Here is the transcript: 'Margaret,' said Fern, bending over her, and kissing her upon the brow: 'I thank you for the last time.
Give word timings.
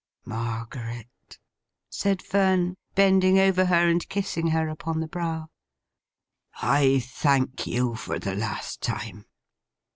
'Margaret,' 0.25 1.37
said 1.87 2.23
Fern, 2.23 2.75
bending 2.95 3.37
over 3.37 3.65
her, 3.65 3.87
and 3.87 4.09
kissing 4.09 4.47
her 4.47 4.67
upon 4.67 4.99
the 4.99 5.07
brow: 5.07 5.49
'I 6.59 7.01
thank 7.05 7.67
you 7.67 7.93
for 7.93 8.17
the 8.17 8.33
last 8.33 8.81
time. 8.81 9.25